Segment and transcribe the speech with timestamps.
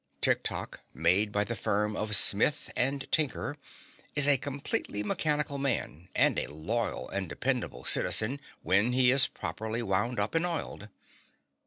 [0.19, 3.55] Tik Tok, made by the firm of Smith and Tinker,
[4.15, 9.83] is a completely mechanical man and a loyal and dependable citizen when he is properly
[9.83, 10.89] wound up and oiled.